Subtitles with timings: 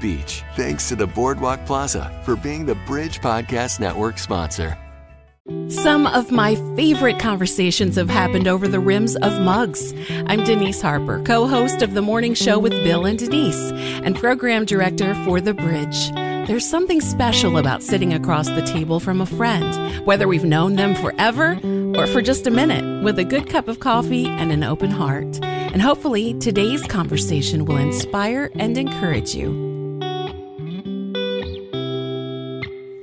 [0.00, 0.42] Beach.
[0.56, 4.83] Thanks to the Boardwalk Plaza for being the Bridge Podcast Network sponsor.
[5.68, 9.92] Some of my favorite conversations have happened over the rims of mugs.
[10.26, 14.64] I'm Denise Harper, co host of The Morning Show with Bill and Denise, and program
[14.64, 16.10] director for The Bridge.
[16.48, 20.94] There's something special about sitting across the table from a friend, whether we've known them
[20.94, 21.60] forever
[21.94, 25.40] or for just a minute, with a good cup of coffee and an open heart.
[25.42, 29.73] And hopefully, today's conversation will inspire and encourage you.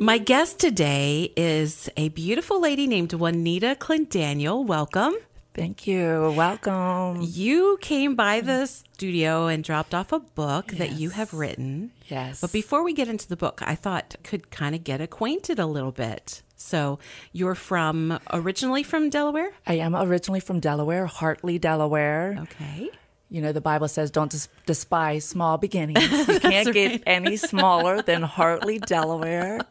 [0.01, 4.65] My guest today is a beautiful lady named Juanita Clendaniel.
[4.65, 5.13] Welcome.
[5.53, 6.33] Thank you.
[6.35, 7.19] Welcome.
[7.21, 11.91] You came by the studio and dropped off a book that you have written.
[12.07, 12.41] Yes.
[12.41, 15.67] But before we get into the book, I thought could kind of get acquainted a
[15.67, 16.41] little bit.
[16.55, 16.97] So
[17.31, 19.51] you're from originally from Delaware?
[19.67, 22.39] I am originally from Delaware, Hartley, Delaware.
[22.41, 22.89] Okay.
[23.31, 26.01] You know, the Bible says don't des- despise small beginnings.
[26.27, 29.61] You can't get any smaller than Hartley, Delaware.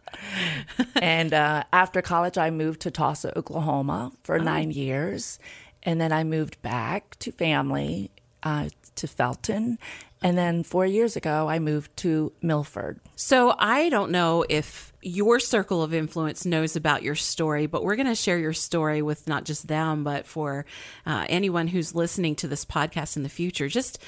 [0.96, 5.38] And uh, after college, I moved to Tulsa, Oklahoma for nine years.
[5.82, 8.10] And then I moved back to family
[8.42, 9.78] uh, to Felton.
[10.22, 13.00] And then four years ago, I moved to Milford.
[13.14, 17.96] So I don't know if your circle of influence knows about your story, but we're
[17.96, 20.66] going to share your story with not just them, but for
[21.06, 23.98] uh, anyone who's listening to this podcast in the future, just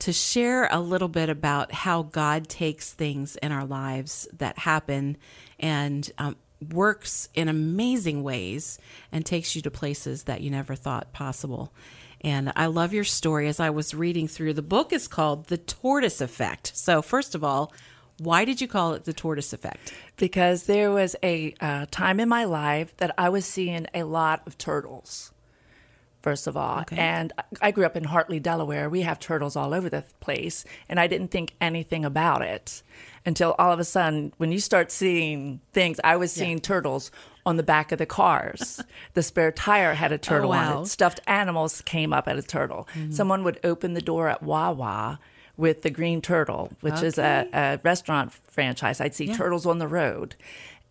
[0.00, 5.16] to share a little bit about how God takes things in our lives that happen
[5.58, 6.36] and um,
[6.72, 8.78] works in amazing ways
[9.12, 11.72] and takes you to places that you never thought possible.
[12.20, 14.54] And I love your story as I was reading through.
[14.54, 16.72] The book is called The Tortoise Effect.
[16.74, 17.72] So, first of all,
[18.18, 19.92] why did you call it The Tortoise Effect?
[20.16, 24.42] because there was a uh, time in my life that I was seeing a lot
[24.46, 25.32] of turtles.
[26.20, 26.96] First of all, Okay.
[26.96, 28.90] and I grew up in Hartley, Delaware.
[28.90, 32.82] We have turtles all over the place, and I didn't think anything about it
[33.24, 37.12] until all of a sudden, when you start seeing things, I was seeing turtles
[37.46, 38.82] on the back of the cars.
[39.14, 40.78] the spare tire had a turtle wow.
[40.78, 40.86] on it.
[40.86, 42.88] Stuffed animals came up at a turtle.
[43.10, 45.20] Someone would open the door at Wawa
[45.58, 49.00] with the Green Turtle, which is a, a restaurant franchise.
[49.00, 50.36] I'd see turtles on the road.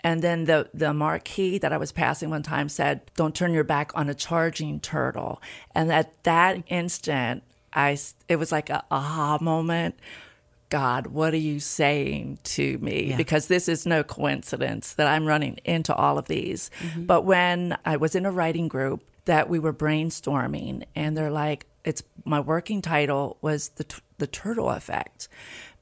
[0.01, 3.63] And then the, the marquee that I was passing one time said, Don't turn your
[3.63, 5.41] back on a charging turtle.
[5.73, 6.63] And at that mm.
[6.67, 7.97] instant, I,
[8.27, 9.95] it was like a aha moment.
[10.69, 13.15] God, what are you saying to me?
[13.15, 16.69] Because this is no coincidence that I'm running into all of these.
[16.79, 17.05] Mm-hmm.
[17.05, 21.65] But when I was in a writing group that we were brainstorming, and they're like,
[21.87, 25.27] it's my working title was the t- the turtle effect.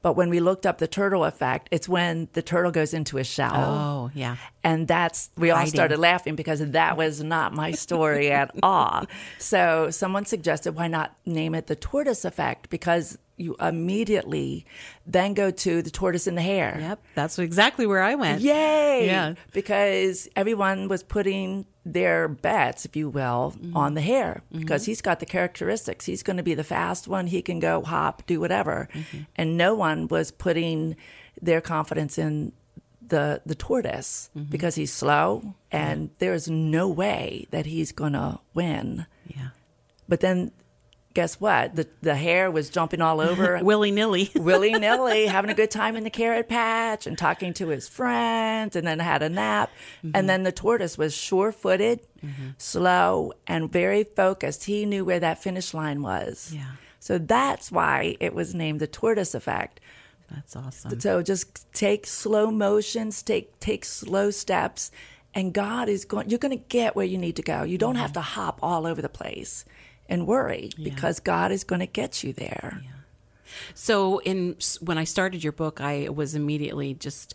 [0.02, 3.24] But when we looked up the turtle effect, it's when the turtle goes into a
[3.24, 3.52] shell.
[3.56, 4.36] Oh, yeah.
[4.62, 5.72] And that's, we all Hiding.
[5.72, 9.06] started laughing because that was not my story at all.
[9.38, 12.70] So someone suggested, why not name it the tortoise effect?
[12.70, 14.64] Because you immediately
[15.06, 16.76] then go to the tortoise and the hare.
[16.80, 17.02] Yep.
[17.14, 18.40] That's exactly where I went.
[18.40, 19.06] Yay!
[19.06, 19.34] Yeah.
[19.52, 23.76] Because everyone was putting their bets, if you will, Mm-hmm.
[23.76, 26.04] on the hare because he's got the characteristics.
[26.06, 27.26] He's going to be the fast one.
[27.28, 28.88] He can go hop, do whatever.
[28.92, 29.18] Mm-hmm.
[29.36, 30.96] And no one was putting
[31.40, 32.52] their confidence in
[33.06, 34.50] the the tortoise Mm-hmm.
[34.50, 39.06] because he's slow and there's no way that he's going to win.
[39.28, 39.48] Yeah.
[40.08, 40.50] But then
[41.16, 41.74] guess what?
[41.74, 44.30] The the hare was jumping all over Willy nilly.
[44.36, 48.76] willy nilly, having a good time in the carrot patch and talking to his friends,
[48.76, 49.70] and then had a nap.
[50.04, 50.10] Mm-hmm.
[50.14, 52.00] And then the tortoise was sure footed,
[52.58, 54.64] slow, and very focused.
[54.64, 56.52] He knew where that finish line was.
[56.54, 56.72] Yeah.
[57.00, 59.80] So that's why it was named the tortoise effect.
[60.30, 61.00] That's awesome.
[61.00, 64.90] So just take slow motions, take take slow steps,
[65.34, 66.28] and God is going.
[66.28, 67.62] You're going to get where you need to go.
[67.62, 69.64] You don't have to hop all over the place
[70.08, 72.82] and worry because God is going to get you there.
[73.74, 77.34] So, in when I started your book, I was immediately just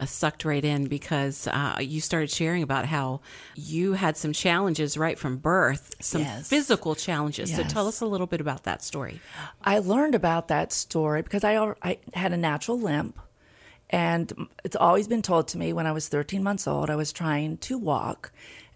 [0.00, 3.20] uh, sucked right in because uh, you started sharing about how
[3.54, 6.48] you had some challenges right from birth, some Yes.
[6.48, 7.54] physical challenges.
[7.54, 9.20] So, tell us a little bit about that story.
[9.62, 13.18] I learned about that story because I, I had a natural limp.
[13.92, 17.12] And it's always been told to me when I was 13 months old, I was
[17.12, 18.30] trying to walk.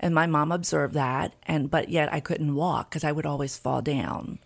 [0.04, 1.32] And my mom observed that.
[1.44, 4.38] And, but yet I couldn't walk because I would always fall down.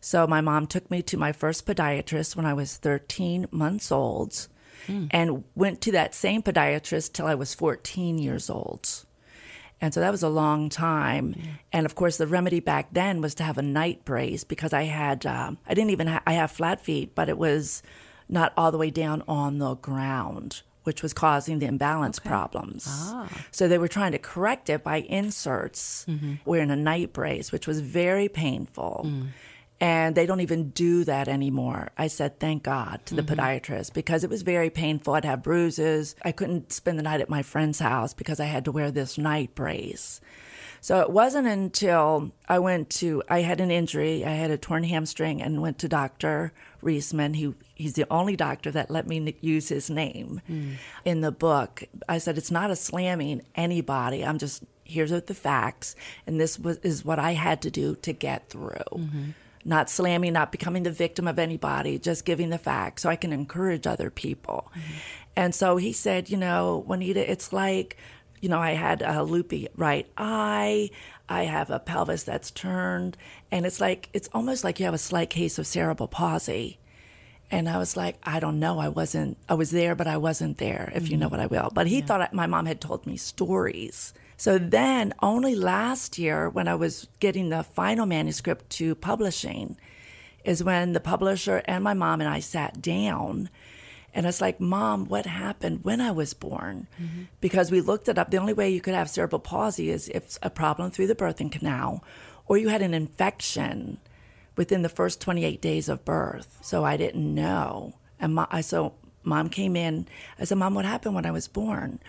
[0.00, 4.48] So my mom took me to my first podiatrist when I was 13 months old
[5.12, 9.04] and went to that same podiatrist till I was 14 years old.
[9.80, 11.34] And so that was a long time.
[11.72, 14.84] And of course, the remedy back then was to have a night brace because I
[14.84, 17.82] had, um, I didn't even, ha- I have flat feet, but it was
[18.28, 22.86] not all the way down on the ground, which was causing the imbalance problems.
[22.88, 23.28] Ah.
[23.50, 26.34] So they were trying to correct it by inserts mm-hmm.
[26.44, 29.02] wearing a night brace, which was very painful.
[29.04, 29.28] Mm.
[29.78, 31.90] And they don't even do that anymore.
[31.98, 33.38] I said, thank God to the mm-hmm.
[33.38, 35.14] podiatrist because it was very painful.
[35.14, 36.14] I'd have bruises.
[36.22, 39.18] I couldn't spend the night at my friend's house because I had to wear this
[39.18, 40.20] night brace.
[40.86, 44.24] So it wasn't until I went to, I had an injury.
[44.24, 46.52] I had a torn hamstring and went to Dr.
[46.80, 47.34] Reisman.
[47.34, 50.74] He, he's the only doctor that let me use his name hmm.
[51.04, 51.82] in the book.
[52.08, 54.24] I said, it's not a slamming anybody.
[54.24, 55.96] I'm just, here's what the facts.
[56.24, 59.30] And this was, is what I had to do to get through mm-hmm.
[59.64, 63.32] not slamming, not becoming the victim of anybody, just giving the facts so I can
[63.32, 64.70] encourage other people.
[64.70, 64.92] Mm-hmm.
[65.34, 67.96] And so he said, you know, Juanita, it's like,
[68.40, 70.90] you know, I had a loopy right eye,
[71.28, 73.16] I have a pelvis that's turned,
[73.50, 76.78] and it's like, it's almost like you have a slight case of cerebral palsy.
[77.50, 78.80] And I was like, I don't know.
[78.80, 81.36] I wasn't, I was there, but I wasn't there, if you know mm-hmm.
[81.36, 81.70] what I will.
[81.72, 84.12] But he thought I, my mom had told me stories.
[84.36, 89.76] So then, only last year, when I was getting the final manuscript to publishing,
[90.44, 93.48] is when the publisher and my mom and I sat down.
[94.16, 96.86] And it's like, Mom, what happened when I was born?
[97.42, 98.30] Because we looked it up.
[98.30, 101.14] The only way you could have cerebral palsy is if it's a problem through the
[101.14, 102.02] birthing canal
[102.46, 103.98] or you had an infection
[104.56, 106.58] within the first 28 days of birth.
[106.62, 107.92] So I didn't know.
[108.18, 110.08] And my, I, so mom came in.
[110.40, 112.00] I said, Mom, what happened when I was born?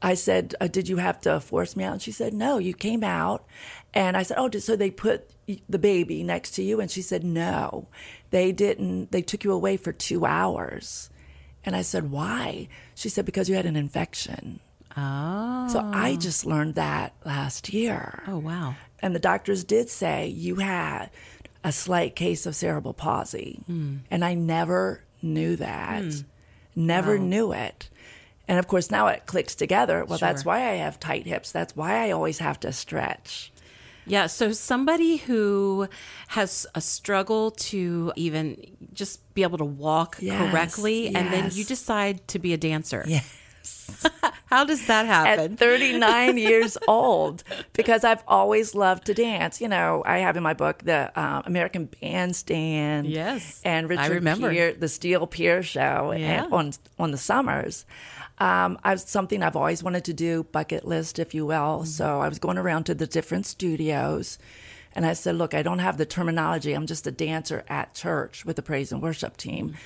[0.00, 1.94] I said, uh, Did you have to force me out?
[1.94, 3.44] And she said, No, you came out.
[3.92, 5.30] And I said, Oh, did- so they put
[5.68, 6.80] the baby next to you?
[6.80, 7.88] And she said, No,
[8.30, 9.10] they didn't.
[9.10, 11.10] They took you away for two hours.
[11.64, 12.68] And I said, Why?
[12.94, 14.60] She said, Because you had an infection.
[14.96, 15.68] Oh.
[15.68, 16.16] So I oh.
[16.16, 18.22] just learned that last year.
[18.26, 18.74] Oh, wow.
[19.00, 21.10] And the doctors did say you had
[21.62, 23.60] a slight case of cerebral palsy.
[23.66, 23.96] Hmm.
[24.10, 26.02] And I never knew that.
[26.02, 26.20] Hmm.
[26.74, 27.90] Never knew it.
[28.46, 30.04] And of course, now it clicks together.
[30.04, 31.52] Well, that's why I have tight hips.
[31.52, 33.52] That's why I always have to stretch.
[34.08, 35.88] Yeah, so somebody who
[36.28, 38.56] has a struggle to even
[38.92, 43.04] just be able to walk Yes, correctly, and then you decide to be a dancer.
[43.06, 43.34] Yes.
[44.46, 45.52] How does that happen?
[45.52, 47.44] At 39 years old,
[47.74, 49.60] because I've always loved to dance.
[49.60, 53.06] You know, I have in my book the uh, American Bandstand.
[53.06, 54.50] Yes, and I Richard remember.
[54.50, 56.44] Peer, the Steel Pier show Yeah.
[56.44, 57.84] and on on the summers.
[58.40, 61.78] Um, I was something I've always wanted to do, bucket list, if you will.
[61.80, 61.84] Mm-hmm.
[61.86, 64.38] So I was going around to the different studios,
[64.94, 66.72] and I said, "Look, I don't have the terminology.
[66.72, 69.76] I'm just a dancer at church with the praise and worship team, Mm-hmm.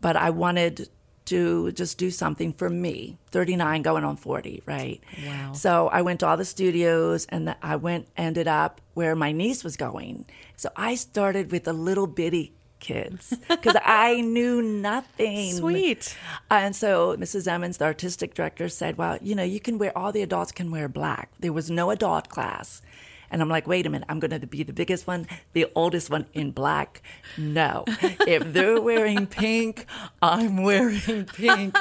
[0.00, 0.88] but I wanted."
[1.26, 5.00] To just do something for me, 39 going on 40, right?
[5.24, 5.52] Wow.
[5.52, 9.30] So I went to all the studios and the- I went, ended up where my
[9.30, 10.24] niece was going.
[10.56, 15.52] So I started with a little bitty kids because I knew nothing.
[15.54, 16.16] Sweet.
[16.50, 17.46] And so Mrs.
[17.46, 20.70] Emmons, the artistic director, said, Well, you know, you can wear, all the adults can
[20.70, 21.30] wear black.
[21.38, 22.82] There was no adult class.
[23.30, 26.10] And I'm like, wait a minute, I'm going to be the biggest one, the oldest
[26.10, 27.02] one in black.
[27.36, 27.84] No.
[27.86, 29.86] if they're wearing pink,
[30.20, 31.76] I'm wearing pink.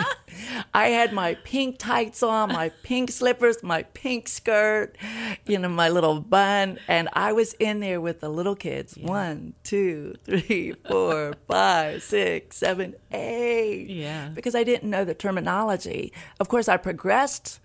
[0.73, 4.95] I had my pink tights on, my pink slippers, my pink skirt,
[5.45, 6.79] you know, my little bun.
[6.87, 8.95] And I was in there with the little kids.
[8.97, 13.89] One, two, three, four, five, six, seven, eight.
[13.89, 14.29] Yeah.
[14.29, 16.13] Because I didn't know the terminology.
[16.39, 17.59] Of course, I progressed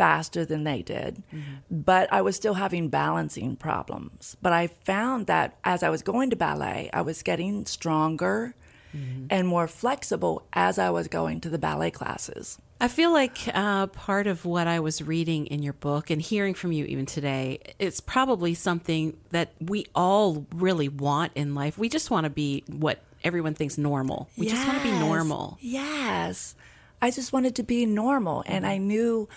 [0.00, 1.56] faster than they did, mm-hmm.
[1.70, 4.34] but I was still having balancing problems.
[4.40, 8.54] But I found that as I was going to ballet, I was getting stronger
[8.96, 9.26] mm-hmm.
[9.28, 12.58] and more flexible as I was going to the ballet classes.
[12.80, 16.54] I feel like uh, part of what I was reading in your book and hearing
[16.54, 21.76] from you even today, it's probably something that we all really want in life.
[21.76, 24.30] We just want to be what everyone thinks normal.
[24.38, 25.58] We just want to be normal.
[25.60, 26.54] Yes.
[27.02, 28.44] I just wanted to be normal.
[28.46, 28.88] And I mm-hmm.
[28.88, 29.28] knew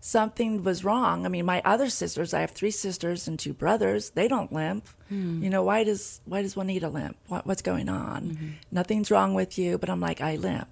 [0.00, 1.26] something was wrong.
[1.26, 4.88] I mean, my other sisters, I have three sisters and two brothers, they don't limp.
[5.08, 5.42] Hmm.
[5.42, 7.16] You know, why does why does Juanita limp?
[7.28, 8.22] What, what's going on?
[8.22, 8.48] Mm-hmm.
[8.72, 10.68] Nothing's wrong with you, but I'm like, I limp.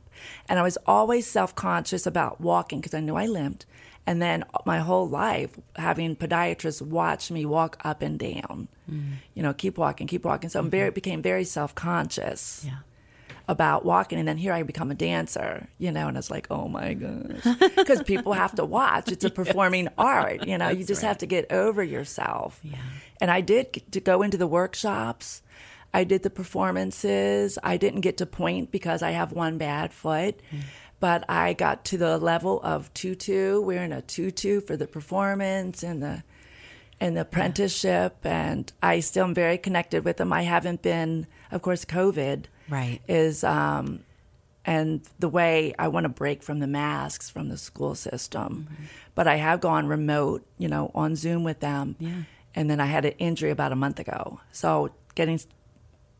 [0.48, 3.66] And I was always self conscious about walking because I knew I limped.
[4.06, 9.16] And then my whole life, having podiatrists watch me walk up and down, mm.
[9.34, 10.48] you know, keep walking, keep walking.
[10.48, 10.70] So I am mm-hmm.
[10.70, 12.78] very became very self conscious Yeah.
[13.48, 16.68] About walking and then here I become a dancer, you know, and it's like, oh
[16.68, 17.58] my gosh.
[17.76, 19.10] Because people have to watch.
[19.10, 22.60] It's a performing art, you know, you just have to get over yourself.
[22.62, 22.76] Yeah.
[23.20, 25.42] And I did to go into the workshops.
[25.94, 27.58] I did the performances.
[27.62, 30.40] I didn't get to point because I have one bad foot.
[30.52, 30.60] Mm.
[31.00, 36.02] But I got to the level of tutu, wearing a tutu for the performance and
[36.02, 36.22] the
[37.00, 40.32] and the apprenticeship and I still am very connected with them.
[40.32, 44.00] I haven't been of course COVID right is um
[44.64, 48.68] and the way I want to break from the masks from the school system.
[48.70, 48.84] Mm-hmm.
[49.14, 51.96] But I have gone remote, you know, on Zoom with them.
[51.98, 52.24] Yeah.
[52.54, 54.40] And then I had an injury about a month ago.
[54.52, 55.40] So getting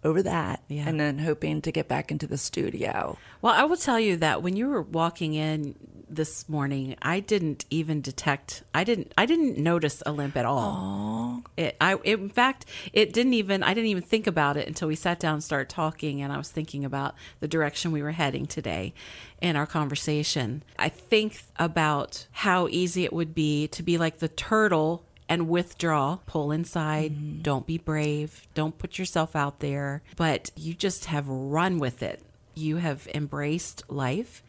[0.05, 0.85] over that yeah.
[0.87, 3.19] and then hoping to get back into the studio.
[3.43, 5.75] Well, I will tell you that when you were walking in
[6.11, 8.63] this morning, I didn't even detect.
[8.75, 9.13] I didn't.
[9.19, 11.43] I didn't notice a limp at all.
[11.57, 13.63] It, I, in fact, it didn't even.
[13.63, 16.39] I didn't even think about it until we sat down and started talking, and I
[16.39, 18.95] was thinking about the direction we were heading today
[19.41, 20.63] in our conversation.
[20.79, 26.19] I think about how easy it would be to be like the turtle and withdraw,
[26.27, 27.43] pull inside, mm-hmm.
[27.43, 32.23] don't be brave, don't put yourself out there, but you just have run with it.
[32.55, 34.43] You have embraced life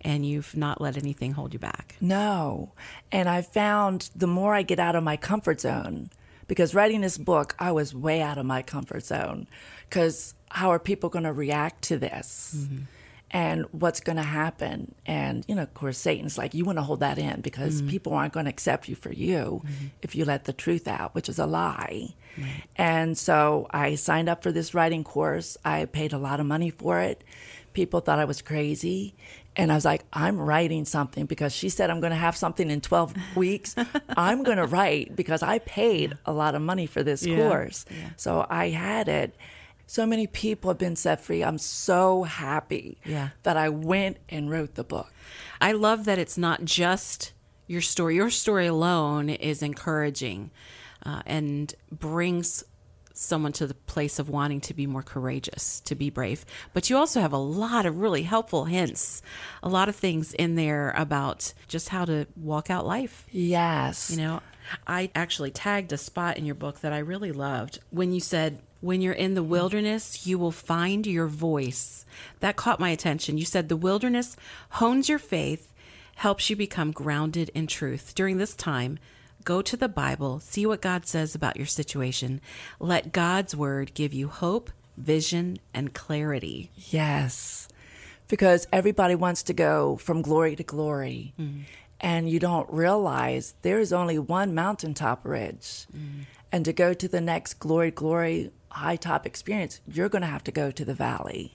[0.00, 1.96] and you've not let anything hold you back.
[2.00, 2.72] No.
[3.10, 6.10] And I found the more I get out of my comfort zone,
[6.46, 9.48] because writing this book, I was way out of my comfort zone.
[9.88, 12.54] Because how are people going to react to this?
[12.56, 12.84] Mm-hmm.
[13.36, 14.94] And what's going to happen?
[15.04, 17.90] And, you know, of course, Satan's like, you want to hold that in because mm-hmm.
[17.90, 19.86] people aren't going to accept you for you mm-hmm.
[20.00, 22.14] if you let the truth out, which is a lie.
[22.76, 25.58] And so I signed up for this writing course.
[25.66, 27.24] I paid a lot of money for it.
[27.74, 29.14] People thought I was crazy.
[29.54, 32.70] And I was like, I'm writing something because she said I'm going to have something
[32.70, 33.76] in 12 weeks.
[34.16, 37.36] I'm going to write because I paid a lot of money for this yeah.
[37.36, 37.84] course.
[37.90, 38.10] Yeah.
[38.16, 39.36] So I had it.
[39.86, 41.44] So many people have been set free.
[41.44, 43.30] I'm so happy yeah.
[43.44, 45.12] that I went and wrote the book.
[45.60, 47.32] I love that it's not just
[47.66, 48.16] your story.
[48.16, 50.50] Your story alone is encouraging
[51.04, 52.64] uh, and brings
[53.12, 56.44] someone to the place of wanting to be more courageous, to be brave.
[56.74, 59.22] But you also have a lot of really helpful hints,
[59.62, 63.26] a lot of things in there about just how to walk out life.
[63.30, 64.10] Yes.
[64.10, 64.42] You know,
[64.86, 68.60] I actually tagged a spot in your book that I really loved when you said,
[68.80, 72.04] when you're in the wilderness, you will find your voice.
[72.40, 73.38] That caught my attention.
[73.38, 74.36] You said the wilderness
[74.70, 75.72] hones your faith,
[76.16, 78.14] helps you become grounded in truth.
[78.14, 78.98] During this time,
[79.46, 82.40] Go to the Bible, see what God says about your situation.
[82.80, 86.72] Let God's word give you hope, vision, and clarity.
[86.74, 87.68] Yes.
[88.26, 91.32] Because everybody wants to go from glory to glory.
[91.38, 91.60] Mm-hmm.
[92.00, 95.86] And you don't realize there is only one mountaintop ridge.
[95.96, 96.22] Mm-hmm.
[96.50, 100.44] And to go to the next glory, glory, high top experience, you're going to have
[100.44, 101.54] to go to the valley.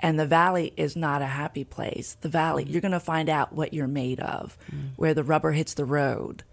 [0.00, 2.16] And the valley is not a happy place.
[2.20, 2.72] The valley, mm-hmm.
[2.72, 4.90] you're going to find out what you're made of, mm.
[4.94, 6.44] where the rubber hits the road.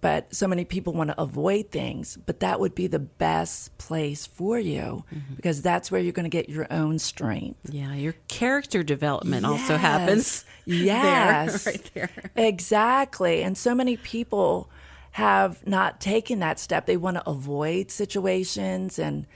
[0.00, 4.26] But so many people want to avoid things, but that would be the best place
[4.26, 5.34] for you mm-hmm.
[5.34, 7.58] because that's where you're going to get your own strength.
[7.68, 9.50] Yeah, your character development yes.
[9.50, 10.44] also happens.
[10.66, 11.64] Yes.
[11.64, 12.10] There, right there.
[12.36, 13.42] Exactly.
[13.42, 14.70] And so many people
[15.12, 16.86] have not taken that step.
[16.86, 19.26] They want to avoid situations and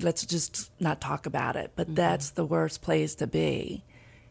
[0.00, 1.72] let's just not talk about it.
[1.76, 1.94] But mm-hmm.
[1.94, 3.84] that's the worst place to be.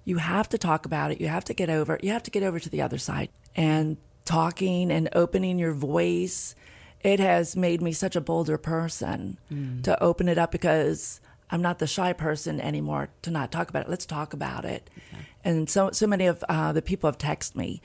[0.03, 1.20] You have to talk about it.
[1.20, 2.03] You have to get over it.
[2.03, 3.29] You have to get over to the other side.
[3.55, 6.55] And talking and opening your voice,
[7.01, 9.84] it has made me such a bolder person mm.
[9.84, 13.84] to open it up because I'm not the shy person anymore to not talk about
[13.84, 13.89] it.
[13.89, 14.89] Let's talk about it.
[15.13, 15.25] Okay.
[15.44, 17.82] And so, so many of uh, the people have texted me,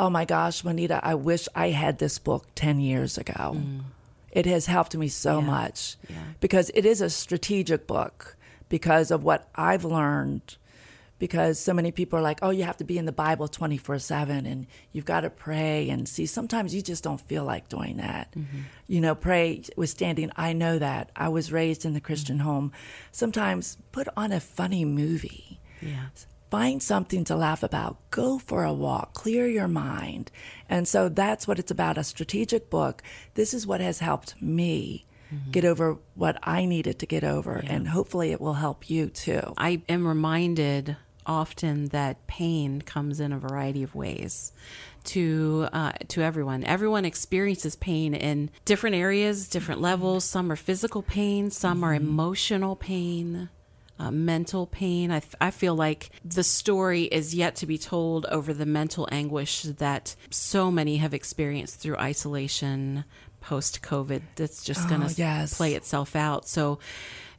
[0.00, 3.80] "Oh my gosh, Juanita, I wish I had this book ten years ago." Mm.
[4.32, 5.46] It has helped me so yeah.
[5.46, 6.16] much yeah.
[6.40, 8.36] because it is a strategic book
[8.68, 10.56] because of what I've learned
[11.20, 14.00] because so many people are like, oh, you have to be in the Bible 24
[14.00, 15.88] 7 and you've got to pray.
[15.90, 18.32] And see, sometimes you just don't feel like doing that.
[18.32, 18.60] Mm-hmm.
[18.88, 20.32] You know, pray withstanding.
[20.34, 21.10] I know that.
[21.14, 22.46] I was raised in the Christian mm-hmm.
[22.46, 22.72] home.
[23.12, 25.60] Sometimes put on a funny movie.
[25.82, 26.06] Yeah.
[26.50, 27.98] Find something to laugh about.
[28.10, 29.12] Go for a walk.
[29.14, 30.30] Clear your mind.
[30.68, 33.02] And so that's what it's about a strategic book.
[33.34, 35.06] This is what has helped me.
[35.32, 35.52] Mm-hmm.
[35.52, 37.60] get over what I needed to get over.
[37.62, 37.74] Yeah.
[37.74, 39.54] And hopefully it will help you too.
[39.56, 44.50] I am reminded often that pain comes in a variety of ways
[45.04, 46.64] to uh, to everyone.
[46.64, 50.24] Everyone experiences pain in different areas, different levels.
[50.24, 51.84] Some are physical pain, some mm-hmm.
[51.84, 53.50] are emotional pain.
[54.00, 55.10] Uh, mental pain.
[55.10, 59.06] I, f- I feel like the story is yet to be told over the mental
[59.12, 63.04] anguish that so many have experienced through isolation
[63.42, 64.22] post COVID.
[64.36, 65.54] That's just going to yes.
[65.54, 66.48] play itself out.
[66.48, 66.78] So,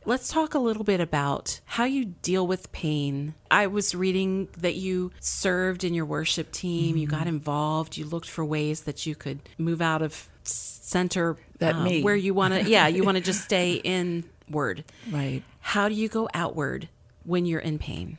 [0.03, 3.35] Let's talk a little bit about how you deal with pain.
[3.51, 6.97] I was reading that you served in your worship team, mm-hmm.
[6.97, 7.35] you got mm-hmm.
[7.35, 12.01] involved, you looked for ways that you could move out of center that um, me
[12.01, 14.83] where you want to yeah, you want to just stay in inward.
[15.09, 15.43] Right.
[15.61, 16.89] How do you go outward
[17.23, 18.17] when you're in pain?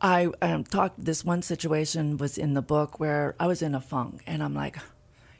[0.00, 1.04] I um, talked.
[1.04, 4.54] This one situation was in the book where I was in a funk, and I'm
[4.54, 4.78] like,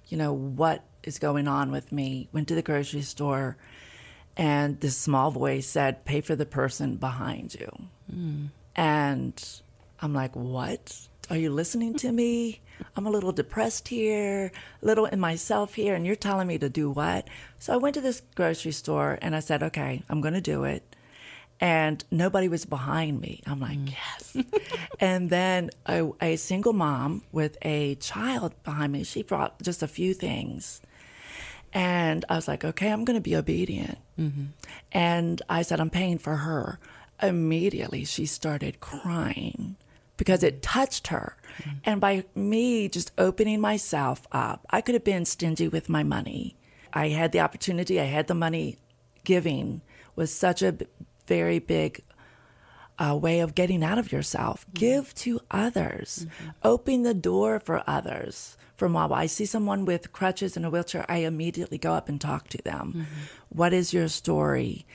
[0.09, 2.29] you know, what is going on with me?
[2.33, 3.57] Went to the grocery store,
[4.37, 7.71] and this small voice said, "Pay for the person behind you,"
[8.15, 8.49] mm.
[8.77, 9.63] and
[10.03, 11.09] I'm like, what?
[11.29, 12.61] Are you listening to me?
[12.97, 14.51] I'm a little depressed here,
[14.83, 17.29] a little in myself here, and you're telling me to do what?
[17.59, 20.65] So I went to this grocery store and I said, okay, I'm going to do
[20.65, 20.90] it
[21.61, 23.43] and nobody was behind me.
[23.47, 23.93] I'm like, mm.
[23.93, 24.37] yes.
[25.01, 29.89] and then a, a, single mom with a child behind me, she brought just a
[29.89, 30.81] few things.
[31.73, 33.99] And I was like, okay, I'm going to be obedient.
[34.19, 34.47] Mm-hmm.
[34.93, 36.81] And I said, I'm paying for her.
[37.23, 39.77] Immediately, she started crying
[40.17, 41.37] because it touched her.
[41.59, 41.77] Mm-hmm.
[41.85, 46.57] And by me just opening myself up, I could have been stingy with my money.
[46.93, 48.79] I had the opportunity, I had the money.
[49.23, 49.83] Giving
[50.17, 50.77] was such a
[51.31, 52.03] very big
[52.99, 54.67] uh, way of getting out of yourself.
[54.67, 54.79] Mm-hmm.
[54.87, 56.27] Give to others.
[56.27, 56.51] Mm-hmm.
[56.65, 58.57] Open the door for others.
[58.77, 62.21] From while I see someone with crutches in a wheelchair, I immediately go up and
[62.21, 62.87] talk to them.
[62.97, 63.05] Mm-hmm.
[63.51, 64.87] What is your story?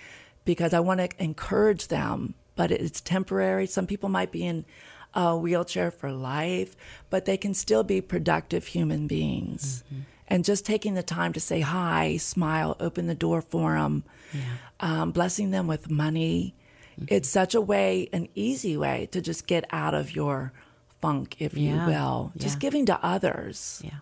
[0.43, 3.65] Because I want to encourage them, but it's temporary.
[3.67, 4.65] Some people might be in
[5.13, 6.75] a wheelchair for life,
[7.09, 9.83] but they can still be productive human beings.
[9.87, 10.01] Mm-hmm.
[10.27, 14.03] And just taking the time to say hi, smile, open the door for them,
[14.33, 14.41] yeah.
[14.79, 16.55] um, blessing them with money.
[16.99, 17.13] Mm-hmm.
[17.13, 20.51] It's such a way, an easy way to just get out of your
[21.01, 21.85] funk, if yeah.
[21.85, 22.31] you will.
[22.37, 23.81] Just giving to others.
[23.83, 23.99] Yeah.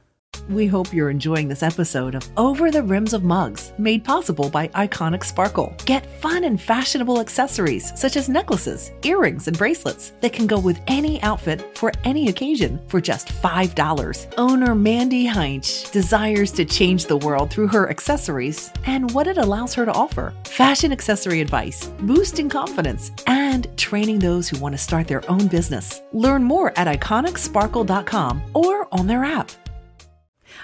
[0.50, 4.67] We hope you're enjoying this episode of Over the Rims of Mugs, made possible by
[4.69, 5.73] Iconic Sparkle.
[5.85, 10.81] Get fun and fashionable accessories such as necklaces, earrings, and bracelets that can go with
[10.88, 14.33] any outfit for any occasion for just $5.
[14.38, 19.73] Owner Mandy Heinch desires to change the world through her accessories and what it allows
[19.73, 25.07] her to offer fashion accessory advice, boosting confidence, and training those who want to start
[25.07, 26.01] their own business.
[26.12, 29.50] Learn more at iconicsparkle.com or on their app.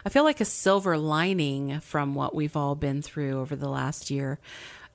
[0.05, 4.09] I feel like a silver lining from what we've all been through over the last
[4.09, 4.39] year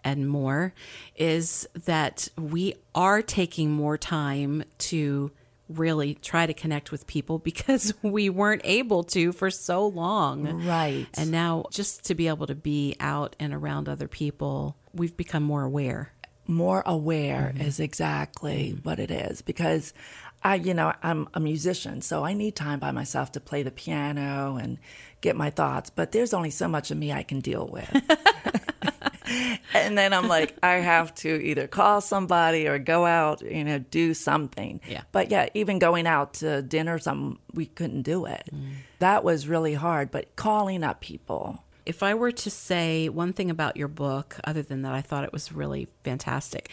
[0.04, 0.74] and more
[1.16, 5.30] is that we are taking more time to
[5.68, 10.64] really try to connect with people because we weren't able to for so long.
[10.64, 11.06] Right.
[11.14, 15.42] And now just to be able to be out and around other people, we've become
[15.42, 16.12] more aware.
[16.46, 17.66] More aware mm-hmm.
[17.66, 18.88] is exactly mm-hmm.
[18.88, 19.94] what it is because
[20.44, 23.70] I, you know, I'm a musician, so I need time by myself to play the
[23.70, 24.78] piano and
[25.22, 25.88] get my thoughts.
[25.88, 27.90] But there's only so much of me I can deal with.
[29.74, 33.78] and then I'm like, I have to either call somebody or go out, you know,
[33.78, 34.82] do something.
[34.86, 35.02] Yeah.
[35.12, 38.50] But yeah, even going out to dinner, some we couldn't do it.
[38.52, 38.72] Mm.
[38.98, 40.10] That was really hard.
[40.10, 41.64] But calling up people.
[41.86, 45.24] If I were to say one thing about your book, other than that, I thought
[45.24, 46.70] it was really fantastic.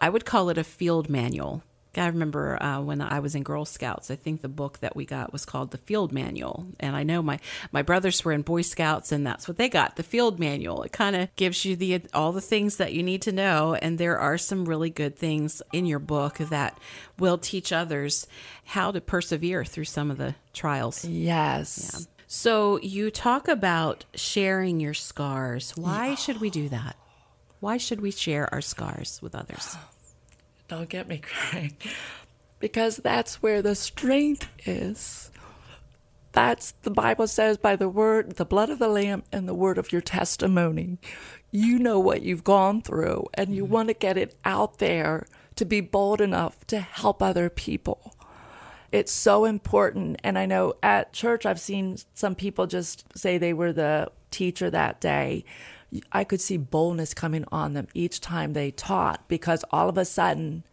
[0.00, 1.64] I would call it a field manual
[1.98, 5.04] I remember uh, when I was in Girl Scouts, I think the book that we
[5.04, 6.66] got was called The Field Manual.
[6.80, 7.38] And I know my,
[7.72, 10.82] my brothers were in Boy Scouts, and that's what they got the Field Manual.
[10.82, 13.74] It kind of gives you the all the things that you need to know.
[13.74, 16.78] And there are some really good things in your book that
[17.18, 18.26] will teach others
[18.64, 21.04] how to persevere through some of the trials.
[21.04, 21.90] Yes.
[21.92, 22.04] Yeah.
[22.26, 25.72] So you talk about sharing your scars.
[25.76, 26.14] Why yeah.
[26.14, 26.96] should we do that?
[27.60, 29.76] Why should we share our scars with others?
[30.68, 31.76] Don't get me crying.
[32.60, 35.30] Because that's where the strength is.
[36.32, 39.78] That's the Bible says by the word, the blood of the Lamb, and the word
[39.78, 40.98] of your testimony.
[41.50, 43.72] You know what you've gone through, and you mm-hmm.
[43.72, 45.26] want to get it out there
[45.56, 48.14] to be bold enough to help other people.
[48.92, 50.20] It's so important.
[50.22, 54.70] And I know at church, I've seen some people just say they were the teacher
[54.70, 55.44] that day
[56.12, 60.04] I could see boldness coming on them each time they taught because all of a
[60.04, 60.64] sudden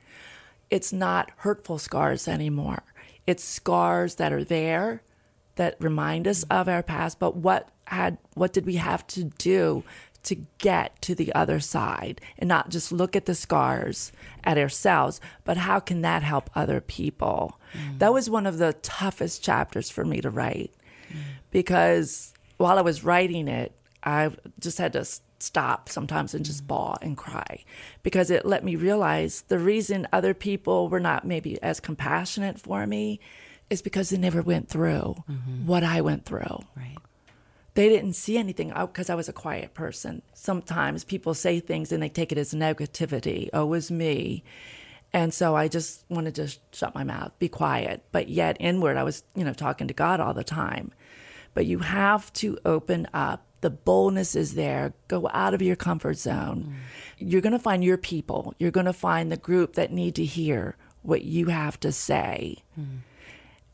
[0.70, 2.84] it's not hurtful scars anymore.
[3.26, 5.04] It's scars that are there
[5.56, 9.84] that remind us of our past, but what had what did we have to do
[10.24, 14.12] to get to the other side and not just look at the scars
[14.44, 17.60] at ourselves, but how can that help other people?
[17.74, 18.00] Mm.
[18.00, 20.74] That was one of the toughest chapters for me to write
[21.10, 21.18] mm.
[21.52, 23.72] because while I was writing it,
[24.06, 25.06] I just had to
[25.40, 27.64] stop sometimes and just bawl and cry
[28.04, 32.88] because it let me realize the reason other people were not maybe as compassionate for
[32.88, 33.20] me
[33.70, 35.66] is because they never went through mm-hmm.
[35.66, 36.64] what I went through.
[36.76, 36.98] Right.
[37.74, 40.22] They didn't see anything because I was a quiet person.
[40.34, 43.50] Sometimes people say things and they take it as negativity.
[43.52, 44.44] Oh, it was me.
[45.12, 48.04] And so I just wanted to shut my mouth, be quiet.
[48.12, 50.92] But yet inward, I was, you know, talking to God all the time.
[51.54, 54.94] But you have to open up The boldness is there.
[55.08, 56.68] Go out of your comfort zone.
[56.68, 56.74] Mm.
[57.18, 58.54] You're going to find your people.
[58.60, 62.58] You're going to find the group that need to hear what you have to say.
[62.80, 63.00] Mm.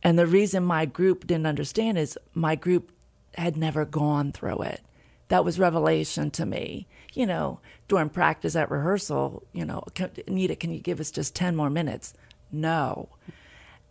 [0.01, 2.93] And the reason my group didn't understand is my group
[3.36, 4.80] had never gone through it.
[5.27, 6.88] That was revelation to me.
[7.12, 11.36] You know, during practice at rehearsal, you know, can, Anita, can you give us just
[11.36, 12.13] 10 more minutes?
[12.49, 13.10] No.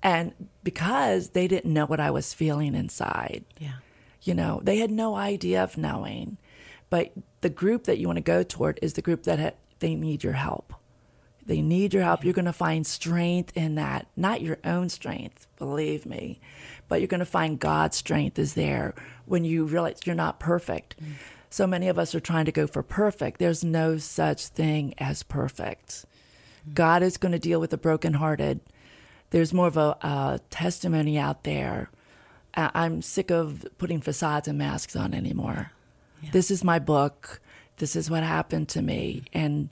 [0.02, 0.32] And
[0.64, 3.44] because they didn't know what I was feeling inside.
[3.58, 3.74] Yeah.
[4.22, 6.37] You know, they had no idea of knowing.
[6.90, 9.94] But the group that you want to go toward is the group that ha- they
[9.94, 10.74] need your help.
[11.46, 12.24] They need your help.
[12.24, 16.40] You're going to find strength in that, not your own strength, believe me,
[16.87, 21.00] but you're going to find God's strength is there when you realize you're not perfect.
[21.02, 21.14] Mm.
[21.48, 23.38] So many of us are trying to go for perfect.
[23.38, 26.04] There's no such thing as perfect.
[26.68, 26.74] Mm.
[26.74, 28.61] God is going to deal with the brokenhearted.
[29.30, 31.90] There's more of a, a testimony out there.
[32.75, 35.73] I'm sick of putting facades and masks on anymore.
[36.23, 36.31] Yeah.
[36.33, 37.40] This is my book.
[37.77, 39.23] This is what happened to me.
[39.33, 39.70] And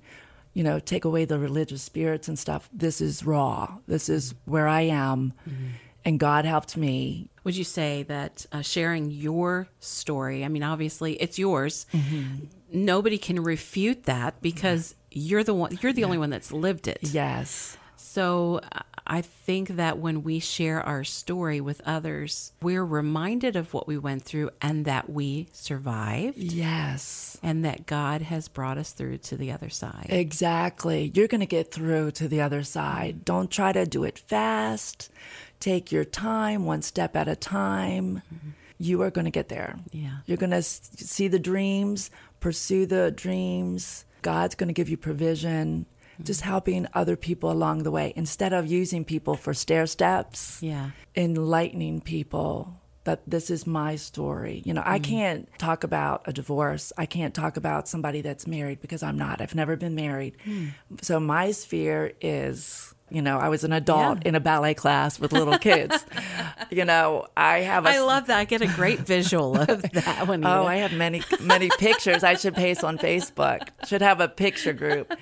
[0.55, 2.69] you know, take away the religious spirits and stuff.
[2.73, 3.79] This is raw.
[3.87, 5.33] This is where I am.
[5.49, 5.67] Mm-hmm.
[6.05, 7.29] And God helped me.
[7.45, 11.87] Would you say that uh, sharing your story, I mean, obviously it's yours.
[11.93, 12.47] Mm-hmm.
[12.73, 16.07] Nobody can refute that because you're the one, you're the yeah.
[16.07, 16.99] only one that's lived it.
[17.03, 17.77] Yes.
[17.97, 18.61] So
[19.09, 23.97] I think that when we share our story with others, we're reminded of what we
[23.97, 26.37] went through and that we survived.
[26.37, 27.39] Yes.
[27.43, 30.09] And that God has brought us through to the other side.
[30.11, 31.11] Exactly.
[31.15, 33.25] You're going to get through to the other side.
[33.25, 35.11] Don't try to do it fast.
[35.59, 38.23] Take your time, one step at a time.
[38.33, 38.49] Mm-hmm.
[38.79, 39.77] You are going to get there.
[39.91, 40.19] Yeah.
[40.27, 44.05] You're going to see the dreams, pursue the dreams.
[44.23, 45.87] God's going to give you provision
[46.23, 50.59] just helping other people along the way instead of using people for stair steps.
[50.63, 50.91] Yeah.
[51.17, 54.63] Enlightening people that this is my story.
[54.67, 55.05] You know, I mm.
[55.05, 56.93] can't talk about a divorce.
[56.99, 59.41] I can't talk about somebody that's married because I'm not.
[59.41, 60.37] I've never been married.
[60.45, 60.73] Mm.
[61.01, 64.29] So my sphere is you know, I was an adult yeah.
[64.29, 66.05] in a ballet class with little kids.
[66.71, 67.87] you know, I have.
[67.87, 68.39] A, I love that.
[68.39, 70.45] I get a great visual of that one.
[70.45, 72.23] oh, I have many many pictures.
[72.23, 73.69] I should paste on Facebook.
[73.87, 75.13] Should have a picture group.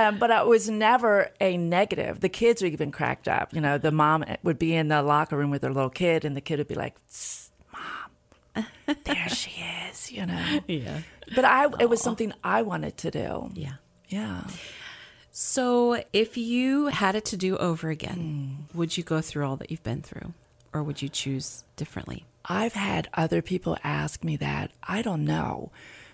[0.00, 2.20] Um, but it was never a negative.
[2.20, 3.52] The kids were even cracked up.
[3.54, 6.36] You know, the mom would be in the locker room with her little kid, and
[6.36, 6.96] the kid would be like,
[7.72, 8.66] "Mom,
[9.04, 10.60] there she is." You know.
[10.66, 11.00] Yeah.
[11.34, 13.50] But I, it was something I wanted to do.
[13.54, 13.74] Yeah.
[14.08, 14.44] Yeah.
[15.30, 18.74] So, if you had it to do over again, mm.
[18.74, 20.34] would you go through all that you've been through,
[20.72, 22.24] or would you choose differently?
[22.44, 24.72] I've had other people ask me that.
[24.82, 25.70] I don't know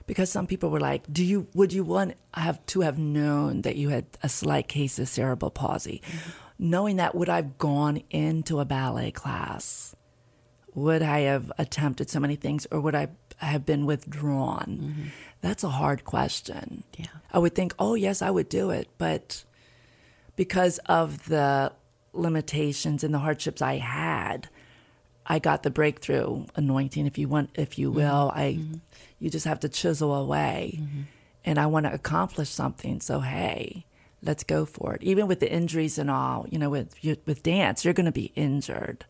[0.07, 3.77] because some people were like, "Do you would you want have to have known that
[3.77, 6.03] you had a slight case of cerebral palsy?
[6.07, 6.31] Mm-hmm.
[6.59, 9.95] Knowing that, would I've gone into a ballet class?
[10.75, 14.79] Would I have attempted so many things, or would I have been withdrawn?
[14.83, 15.09] Mm-hmm.
[15.43, 16.85] That's a hard question.
[16.97, 19.45] Yeah, I would think, oh yes, I would do it, but
[20.37, 21.73] because of the
[22.13, 24.49] limitations and the hardships I had,
[25.27, 28.31] I got the breakthrough anointing, if you want, if you will.
[28.31, 28.39] Mm-hmm.
[28.39, 28.75] I, mm-hmm.
[29.19, 31.03] you just have to chisel away, mm-hmm.
[31.45, 33.01] and I want to accomplish something.
[33.01, 33.87] So hey,
[34.23, 35.03] let's go for it.
[35.03, 36.95] Even with the injuries and all, you know, with
[37.27, 39.05] with dance, you're going to be injured,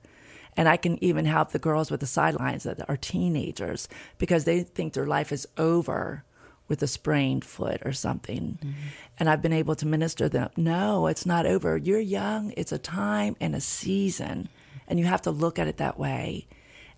[0.57, 4.63] and I can even help the girls with the sidelines that are teenagers because they
[4.63, 6.25] think their life is over
[6.69, 8.59] with a sprained foot or something.
[8.61, 8.73] Mm-hmm.
[9.21, 10.51] And I've been able to minister them.
[10.57, 11.77] No, it's not over.
[11.77, 12.53] You're young.
[12.57, 14.49] It's a time and a season
[14.89, 16.47] and you have to look at it that way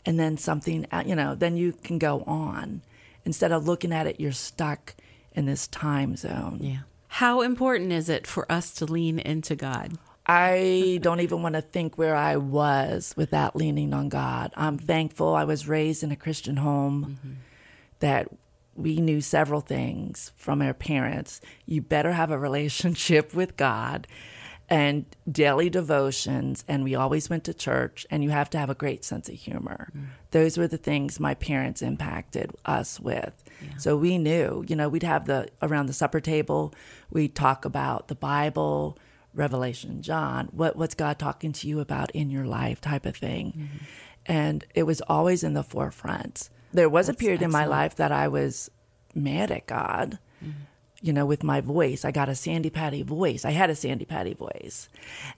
[0.05, 2.83] and then something uh, you know then you can go on
[3.25, 4.95] instead of looking at it you're stuck
[5.33, 9.99] in this time zone yeah how important is it for us to lean into god
[10.31, 14.53] I don't even want to think where I was without leaning on God.
[14.57, 17.33] I'm thankful I was raised in a Christian home mm-hmm.
[18.01, 18.29] that
[18.75, 21.41] we knew several things from our parents.
[21.65, 24.07] You better have a relationship with God
[24.71, 28.75] and daily devotions and we always went to church and you have to have a
[28.75, 30.07] great sense of humor mm.
[30.31, 33.77] those were the things my parents impacted us with yeah.
[33.79, 36.75] so we knew you know we'd have the around the supper table
[37.11, 38.99] we'd talk about the bible
[39.35, 43.53] revelation john what what's god talking to you about in your life type of thing
[43.53, 43.85] mm-hmm.
[44.27, 47.55] and it was always in the forefront there was That's a period excellent.
[47.55, 48.71] in my life that i was
[49.15, 50.65] mad at god mm-hmm
[51.01, 52.05] you know, with my voice.
[52.05, 53.45] I got a Sandi Patty voice.
[53.45, 54.89] I had a Sandi Patty voice.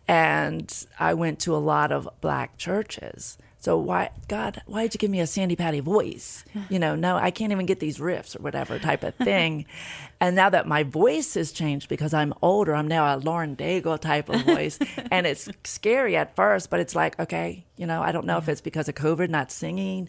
[0.08, 3.36] And I went to a lot of black churches.
[3.62, 6.46] So why, God, why did you give me a Sandi Patty voice?
[6.70, 9.66] You know, no, I can't even get these riffs or whatever type of thing.
[10.20, 14.00] and now that my voice has changed because I'm older, I'm now a Lauren Daigle
[14.00, 14.78] type of voice.
[15.10, 18.48] and it's scary at first, but it's like, okay, you know, I don't know if
[18.48, 20.08] it's because of COVID, not singing,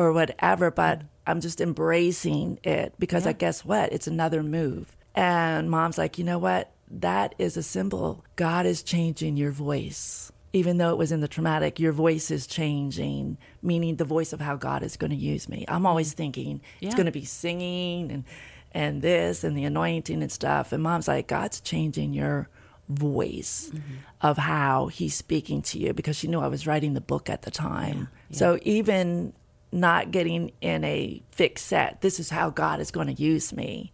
[0.00, 1.06] or whatever, but mm.
[1.26, 3.92] I'm just embracing it because I guess what?
[3.92, 4.96] It's another move.
[5.14, 6.72] And mom's like, you know what?
[6.90, 8.24] That is a symbol.
[8.36, 10.32] God is changing your voice.
[10.52, 14.40] Even though it was in the traumatic, your voice is changing, meaning the voice of
[14.40, 15.64] how God is going to use me.
[15.68, 16.16] I'm always mm.
[16.16, 16.88] thinking Yeah.
[16.88, 18.24] it's going to be singing and
[18.72, 20.72] and this and the anointing and stuff.
[20.72, 22.48] And mom's like, God's changing your
[22.88, 23.94] voice mm-hmm.
[24.20, 27.42] of how he's speaking to you because she knew I was writing the book at
[27.42, 28.08] the time.
[28.32, 29.32] So even
[29.72, 33.92] not getting in a fixed set, this is how God is going to use me,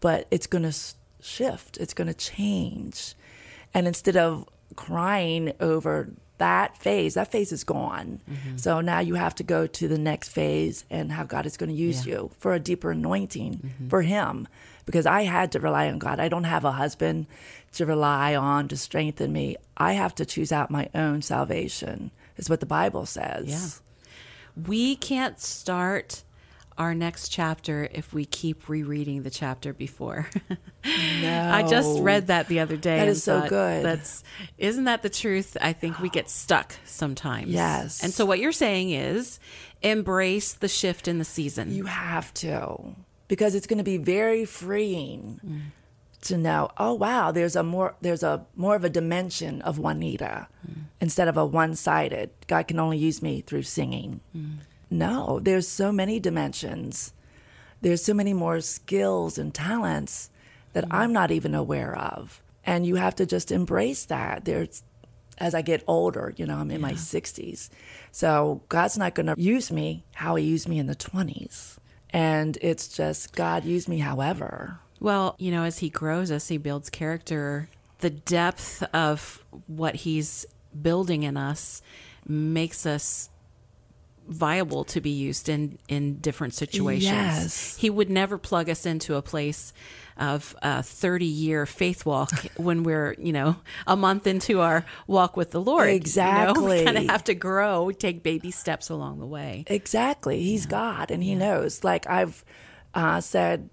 [0.00, 0.76] but it's going to
[1.20, 3.14] shift, it's going to change.
[3.72, 8.20] And instead of crying over that phase, that phase is gone.
[8.30, 8.56] Mm-hmm.
[8.56, 11.70] So now you have to go to the next phase and how God is going
[11.70, 13.88] to use you for a deeper anointing mm-hmm.
[13.88, 14.48] for Him.
[14.84, 16.20] Because I had to rely on God.
[16.20, 17.26] I don't have a husband
[17.72, 19.56] to rely on to strengthen me.
[19.76, 23.46] I have to choose out my own salvation, is what the Bible says.
[23.46, 23.83] Yeah.
[24.56, 26.24] We can't start
[26.76, 30.28] our next chapter if we keep rereading the chapter before.
[31.22, 31.50] No.
[31.54, 32.98] I just read that the other day.
[32.98, 33.84] That is so good.
[33.84, 34.24] That's
[34.58, 35.56] isn't that the truth?
[35.60, 37.48] I think we get stuck sometimes.
[37.48, 38.02] Yes.
[38.02, 39.38] And so what you're saying is
[39.82, 41.72] embrace the shift in the season.
[41.72, 42.96] You have to,
[43.28, 45.60] because it's going to be very freeing mm.
[46.24, 46.70] To know.
[46.76, 50.84] Oh wow, there's a more there's a more of a dimension of Juanita mm.
[51.00, 52.30] instead of a one sided.
[52.46, 54.20] God can only use me through singing.
[54.36, 54.56] Mm.
[54.90, 57.12] No, there's so many dimensions.
[57.80, 60.30] There's so many more skills and talents
[60.72, 60.88] that mm.
[60.90, 64.44] I'm not even aware of, and you have to just embrace that.
[64.44, 64.82] There's
[65.38, 67.68] as I get older, you know, I'm in my 60s.
[68.12, 71.76] So God's not going to use me how he used me in the 20s.
[72.10, 74.78] And it's just God used me however.
[75.04, 77.68] Well, you know, as he grows us, he builds character.
[77.98, 80.46] The depth of what he's
[80.80, 81.82] building in us
[82.26, 83.28] makes us
[84.26, 87.04] viable to be used in in different situations.
[87.04, 87.76] Yes.
[87.76, 89.74] He would never plug us into a place
[90.16, 95.36] of a 30 year faith walk when we're, you know, a month into our walk
[95.36, 95.86] with the Lord.
[95.86, 95.96] You know?
[96.04, 96.78] Exactly.
[96.78, 99.64] We kind of have to grow, take baby steps along the way.
[99.66, 100.42] Exactly.
[100.42, 101.84] He's God and he knows.
[101.84, 102.42] Like I've
[102.94, 103.68] uh, said,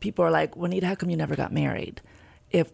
[0.00, 2.00] people are like, Juanita, how come you never got married?
[2.50, 2.72] If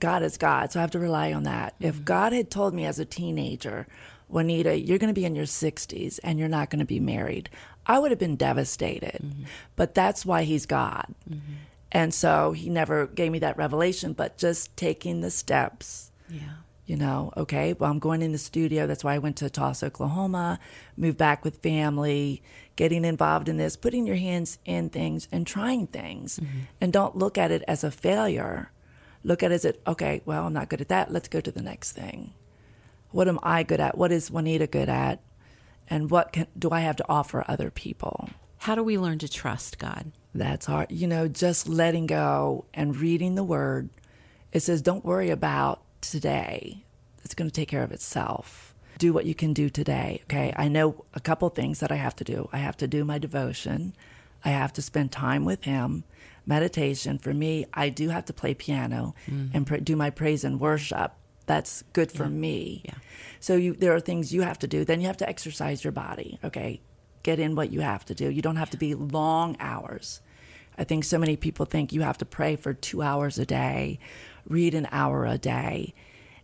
[0.00, 1.74] God is God, so I have to rely on that.
[1.78, 2.04] If mm-hmm.
[2.04, 3.86] God had told me as a teenager,
[4.28, 7.50] Juanita, you're going to be in your 60s and you're not going to be married,
[7.86, 9.20] I would have been devastated.
[9.22, 9.44] Mm-hmm.
[9.76, 11.06] But that's why he's God.
[11.28, 11.52] Mm-hmm.
[11.92, 16.40] And so he never gave me that revelation, but just taking the steps Yeah.
[16.86, 18.86] you know, okay, well, I'm going in the studio.
[18.86, 20.58] That's why I went to Tulsa, Oklahoma,
[20.96, 22.42] moved back with family,
[22.76, 26.38] getting involved in this, putting your hands in things and trying things.
[26.38, 26.58] Mm-hmm.
[26.80, 28.70] And don't look at it as a failure.
[29.24, 31.12] Look at it as, okay, well, I'm not good at that.
[31.12, 32.32] Let's go to the next thing.
[33.10, 33.96] What am I good at?
[33.96, 35.20] What is Juanita good at?
[35.88, 38.30] And what can, do I have to offer other people?
[38.58, 40.12] How do we learn to trust God?
[40.34, 40.90] That's hard.
[40.90, 43.90] You know, just letting go and reading the word.
[44.52, 46.84] It says, don't worry about today.
[47.24, 48.71] It's going to take care of itself.
[49.02, 50.20] Do what you can do today.
[50.26, 50.54] Okay.
[50.56, 52.48] I know a couple things that I have to do.
[52.52, 53.96] I have to do my devotion.
[54.44, 56.04] I have to spend time with Him.
[56.46, 57.18] Meditation.
[57.18, 59.56] For me, I do have to play piano mm-hmm.
[59.56, 61.14] and pra- do my praise and worship.
[61.46, 62.82] That's good for me.
[62.84, 62.94] Yeah.
[63.40, 64.84] So you, there are things you have to do.
[64.84, 66.38] Then you have to exercise your body.
[66.44, 66.80] Okay,
[67.24, 68.30] get in what you have to do.
[68.30, 70.20] You don't have to be long hours.
[70.78, 73.98] I think so many people think you have to pray for two hours a day,
[74.46, 75.92] read an hour a day,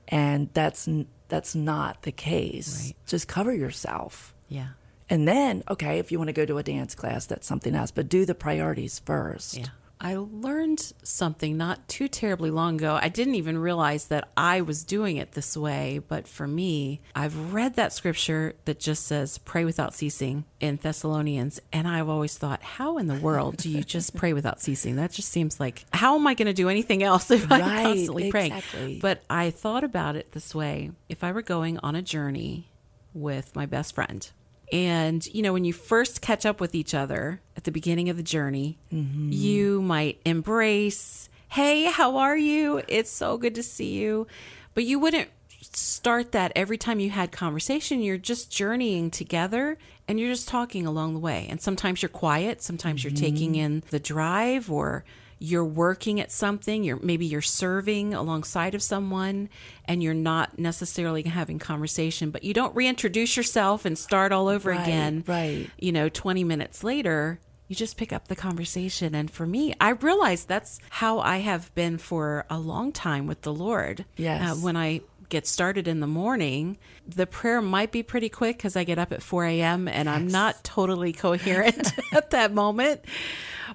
[0.09, 0.89] and that's
[1.29, 2.87] that's not the case.
[2.87, 2.97] Right.
[3.07, 4.35] Just cover yourself.
[4.49, 4.69] Yeah.
[5.11, 7.91] And then, okay, if you want to go to a dance class, that's something else,
[7.91, 9.57] but do the priorities first.
[9.57, 9.67] Yeah.
[10.01, 12.99] I learned something not too terribly long ago.
[13.03, 17.53] I didn't even realize that I was doing it this way, but for me, I've
[17.53, 22.63] read that scripture that just says pray without ceasing in Thessalonians, and I've always thought,
[22.63, 24.97] how in the world do you just pray without ceasing?
[24.97, 27.83] That just seems like how am I going to do anything else if I'm Right,
[27.87, 28.53] constantly praying?
[28.53, 28.99] exactly.
[29.01, 30.93] But I thought about it this way.
[31.09, 32.71] If I were going on a journey
[33.15, 34.31] with my best friend.
[34.73, 38.17] And, you know, when you first catch up with each other at the beginning of
[38.17, 39.31] the journey, mm-hmm.
[39.33, 42.83] you might embrace, hey, how are you?
[42.89, 44.27] It's so good to see you.
[44.75, 48.03] But you wouldn't start that every time you had conversation.
[48.03, 49.77] You're just journeying together
[50.07, 51.47] and you're just talking along the way.
[51.51, 53.61] And sometimes you're quiet, sometimes you're taking mm-hmm.
[53.61, 55.05] in the drive or
[55.39, 59.49] you're working at something you're maybe you're serving alongside of someone
[59.85, 64.71] and you're not necessarily having conversation but you don't reintroduce yourself and start all over
[64.71, 65.71] Right, again right.
[65.79, 69.91] you know 20 minutes later you just pick up the conversation and for me i
[69.91, 74.51] realized that's how i have been for a long time with the lord Yes.
[74.51, 78.77] uh, when i get started in the morning, the prayer might be pretty quick because
[78.77, 79.87] I get up at 4 a.m.
[79.87, 80.17] and yes.
[80.17, 83.03] I'm not totally coherent at that moment.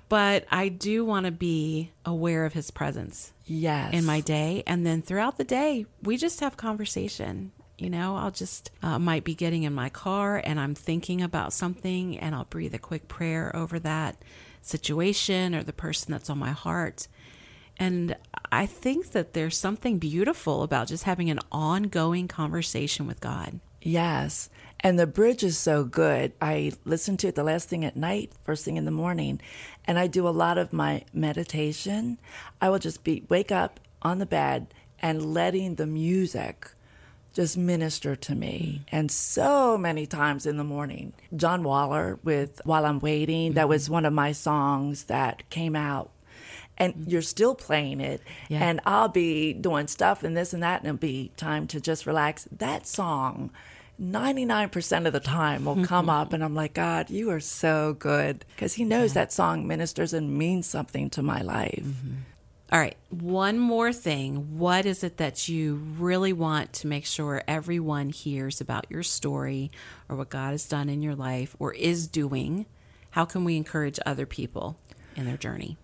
[0.10, 3.34] But I do want to be aware of his presence.
[3.46, 3.94] Yes.
[3.94, 4.64] In my day.
[4.66, 7.52] And then throughout the day, we just have conversation.
[7.78, 11.54] You know, I'll just uh, might be getting in my car and I'm thinking about
[11.54, 14.18] something and I'll breathe a quick prayer over that
[14.62, 17.08] situation or the person that's on my heart.
[17.78, 18.16] And
[18.52, 23.60] I think that there's something beautiful about just having an ongoing conversation with God.
[23.82, 24.50] Yes.
[24.80, 26.34] And the bridge is so good.
[26.42, 29.42] I listen to it the last thing at night, first thing in the morning,
[29.86, 32.20] and I do a lot of my meditation.
[32.62, 36.72] I will just be wake up on the bed and letting the music
[37.34, 38.82] just minister to me.
[38.82, 38.90] Mm.
[38.92, 43.56] And so many times in the morning, John Waller with While I'm Waiting, mm-hmm.
[43.56, 46.12] that was one of my songs that came out
[46.78, 47.10] and mm-hmm.
[47.10, 48.60] you're still playing it yeah.
[48.64, 52.06] and i'll be doing stuff and this and that and it'll be time to just
[52.06, 53.52] relax that song
[54.04, 58.46] 99% of the time will come up and i'm like god you are so good
[58.56, 59.22] because he knows yeah.
[59.22, 62.16] that song ministers and means something to my life mm-hmm.
[62.72, 64.58] All right, one more thing.
[64.58, 69.70] What is it that you really want to make sure everyone hears about your story
[70.10, 72.66] or what God has done in your life or is doing?
[73.12, 74.76] How can we encourage other people
[75.16, 75.78] in their journey?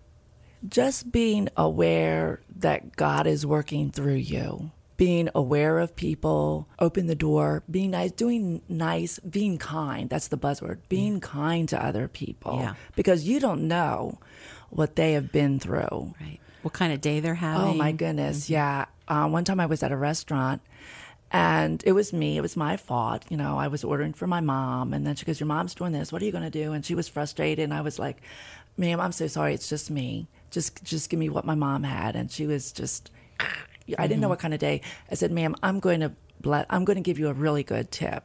[0.68, 7.14] just being aware that God is working through you, being aware of people, open the
[7.14, 10.10] door, being nice, doing nice, being kind.
[10.10, 10.80] That's the buzzword.
[10.90, 11.20] Being yeah.
[11.20, 12.58] kind to other people.
[12.60, 12.74] Yeah.
[12.96, 14.18] Because you don't know
[14.68, 16.12] what they have been through.
[16.20, 16.38] Right.
[16.60, 17.66] What kind of day they're having.
[17.66, 18.44] Oh, my goodness.
[18.44, 18.52] Mm-hmm.
[18.52, 18.84] Yeah.
[19.08, 20.60] Uh, one time I was at a restaurant
[21.32, 22.36] and it was me.
[22.36, 23.24] It was my fault.
[23.30, 24.92] You know, I was ordering for my mom.
[24.92, 26.12] And then she goes, Your mom's doing this.
[26.12, 26.72] What are you going to do?
[26.74, 27.64] And she was frustrated.
[27.64, 28.20] And I was like,
[28.76, 29.54] Ma'am, I'm so sorry.
[29.54, 33.10] It's just me just just give me what my mom had and she was just
[33.98, 34.30] I didn't know mm-hmm.
[34.30, 34.80] what kind of day.
[35.10, 36.12] I said, "Ma'am, I'm going to
[36.44, 38.24] let I'm going to give you a really good tip."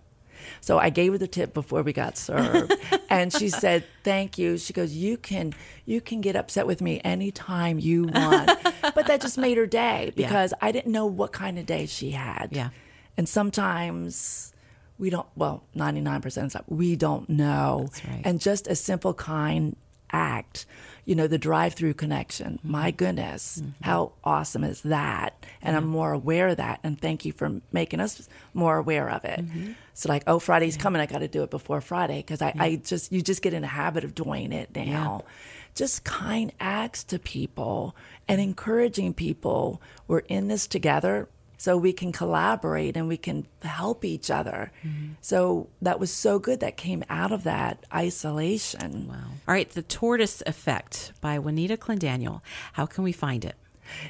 [0.61, 2.73] So I gave her the tip before we got served,
[3.09, 5.53] and she said, "Thank you." She goes, "You can
[5.85, 8.51] you can get upset with me anytime you want,"
[8.81, 10.67] but that just made her day because yeah.
[10.67, 12.49] I didn't know what kind of day she had.
[12.51, 12.69] Yeah,
[13.17, 14.53] and sometimes
[14.97, 15.27] we don't.
[15.35, 18.21] Well, ninety nine percent of the time we don't know, right.
[18.23, 19.75] and just a simple kind
[20.11, 20.65] act
[21.05, 22.59] you know, the drive through connection.
[22.63, 23.83] My goodness, mm-hmm.
[23.83, 25.45] how awesome is that?
[25.61, 26.79] And I'm more aware of that.
[26.83, 29.39] And thank you for making us more aware of it.
[29.39, 29.73] Mm-hmm.
[29.93, 30.81] So, like, oh, Friday's yeah.
[30.81, 31.01] coming.
[31.01, 32.63] I got to do it before Friday because I, yeah.
[32.63, 35.23] I just, you just get in the habit of doing it now.
[35.75, 37.95] Just kind acts to people
[38.27, 39.81] and encouraging people.
[40.07, 44.71] We're in this together so we can collaborate and we can help each other.
[44.85, 45.13] Mm-hmm.
[45.21, 49.07] So that was so good that came out of that isolation.
[49.07, 49.15] Wow.
[49.47, 52.41] All right, The Tortoise Effect by Juanita Clendaniel.
[52.73, 53.55] How can we find it?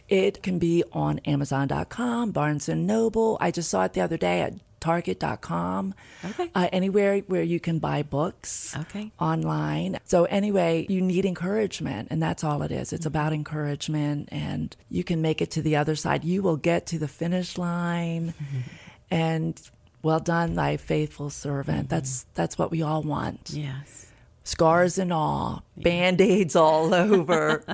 [0.07, 3.37] It can be on Amazon.com, Barnes and Noble.
[3.41, 4.53] I just saw it the other day at
[4.85, 5.95] target.com.
[6.23, 6.51] Okay.
[6.53, 9.11] Uh, anywhere where you can buy books okay.
[9.19, 9.97] online.
[10.05, 12.93] So, anyway, you need encouragement, and that's all it is.
[12.93, 13.07] It's mm-hmm.
[13.07, 16.23] about encouragement, and you can make it to the other side.
[16.23, 18.59] You will get to the finish line, mm-hmm.
[19.09, 19.59] and
[20.03, 21.87] well done, thy faithful servant.
[21.87, 21.95] Mm-hmm.
[21.95, 23.49] That's that's what we all want.
[23.53, 24.11] Yes
[24.45, 25.83] scars and all, yeah.
[25.83, 27.65] band aids all over,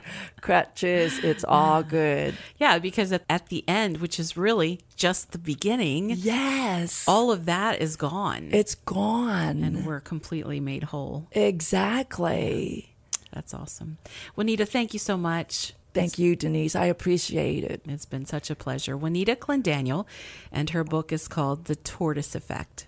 [0.42, 1.20] crutches.
[1.20, 2.34] It's all good.
[2.58, 7.46] Yeah, because at, at, the end, which is really just the beginning, yes, all of
[7.46, 8.50] that is gone.
[8.52, 9.64] It's gone.
[9.64, 11.28] And we're completely made whole.
[11.34, 12.96] Exactly.
[13.32, 13.98] That's awesome.
[14.36, 15.74] Juanita, thank you so much.
[15.94, 16.76] Thank you, Denise.
[16.76, 17.82] I appreciate it.
[17.86, 18.96] It's been such a pleasure.
[18.96, 20.06] Juanita Clendaniel,
[20.52, 22.88] and her book is called The Tortoise Effect.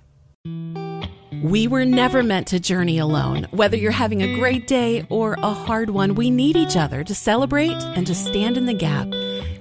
[1.43, 3.47] We were never meant to journey alone.
[3.51, 7.15] Whether you're having a great day or a hard one, we need each other to
[7.15, 9.07] celebrate and to stand in the gap.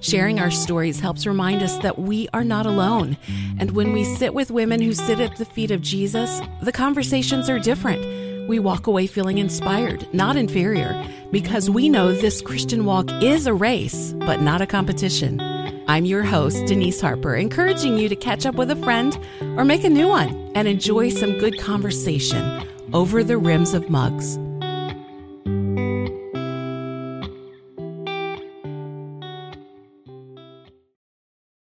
[0.00, 3.16] Sharing our stories helps remind us that we are not alone.
[3.60, 7.48] And when we sit with women who sit at the feet of Jesus, the conversations
[7.48, 8.48] are different.
[8.48, 13.54] We walk away feeling inspired, not inferior, because we know this Christian walk is a
[13.54, 15.61] race, but not a competition.
[15.88, 19.18] I'm your host, Denise Harper, encouraging you to catch up with a friend
[19.56, 24.38] or make a new one and enjoy some good conversation over the rims of mugs.